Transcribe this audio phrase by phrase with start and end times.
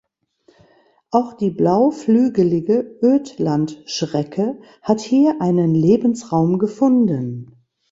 [1.11, 7.55] Auch die Blauflügelige Ödlandschrecke hat hier einen Lebensraum gefunden.